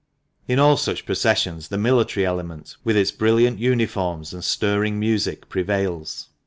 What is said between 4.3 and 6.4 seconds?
and stirring music, prevails.